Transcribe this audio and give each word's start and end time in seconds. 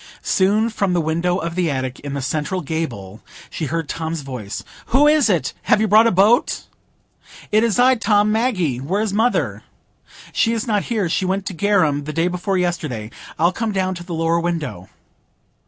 Soon, 0.23 0.71
from 0.71 0.93
the 0.93 0.99
window 0.99 1.37
of 1.37 1.53
the 1.53 1.69
attic 1.69 1.99
in 1.99 2.15
the 2.15 2.23
central 2.23 2.61
gable, 2.61 3.21
she 3.51 3.65
heard 3.67 3.87
Tom's 3.87 4.21
voice,— 4.21 4.63
"Who 4.87 5.07
is 5.07 5.29
it? 5.29 5.53
Have 5.69 5.79
you 5.79 5.87
brought 5.87 6.07
a 6.07 6.11
boat?" 6.11 6.63
"It 7.51 7.63
is 7.63 7.77
I, 7.77 7.93
Tom,—Maggie. 7.93 8.79
Where 8.79 9.03
is 9.03 9.13
mother?" 9.13 9.61
"She 10.33 10.53
is 10.53 10.65
not 10.65 10.85
here; 10.89 11.07
she 11.07 11.23
went 11.25 11.45
to 11.45 11.53
Garum 11.53 12.05
the 12.05 12.13
day 12.13 12.27
before 12.27 12.57
yesterday. 12.57 13.11
I'll 13.37 13.53
come 13.53 13.73
down 13.73 13.93
to 13.93 14.03
the 14.03 14.15
lower 14.15 14.39
window." 14.39 14.89